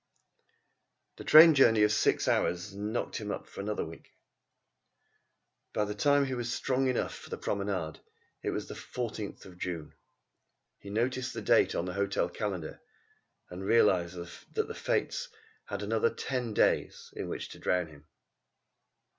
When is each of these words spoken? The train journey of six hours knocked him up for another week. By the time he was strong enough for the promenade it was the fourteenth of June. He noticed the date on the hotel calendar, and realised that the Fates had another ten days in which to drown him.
The 1.17 1.23
train 1.23 1.53
journey 1.53 1.83
of 1.83 1.91
six 1.91 2.27
hours 2.27 2.75
knocked 2.75 3.17
him 3.17 3.29
up 3.29 3.45
for 3.45 3.61
another 3.61 3.85
week. 3.85 4.09
By 5.73 5.85
the 5.85 5.93
time 5.93 6.25
he 6.25 6.33
was 6.33 6.51
strong 6.51 6.87
enough 6.87 7.13
for 7.13 7.29
the 7.29 7.37
promenade 7.37 7.99
it 8.41 8.49
was 8.49 8.67
the 8.67 8.73
fourteenth 8.73 9.45
of 9.45 9.59
June. 9.59 9.93
He 10.79 10.89
noticed 10.89 11.35
the 11.35 11.41
date 11.43 11.75
on 11.75 11.85
the 11.85 11.93
hotel 11.93 12.29
calendar, 12.29 12.81
and 13.51 13.63
realised 13.63 14.15
that 14.55 14.67
the 14.67 14.73
Fates 14.73 15.29
had 15.65 15.83
another 15.83 16.09
ten 16.09 16.55
days 16.55 17.11
in 17.15 17.29
which 17.29 17.49
to 17.49 17.59
drown 17.59 17.85
him. 17.85 18.07